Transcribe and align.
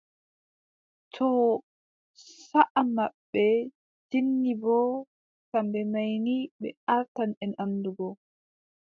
Too 1.13 1.37
saaʼa 2.49 2.79
maɓɓe 2.95 3.43
jinni 4.09 4.51
boo, 4.61 4.89
kamɓe 5.51 5.79
may 5.93 6.11
ni 6.25 6.35
ɓe 6.59 6.67
artan 6.95 7.29
en 7.43 7.51
anndungo. 7.63 8.07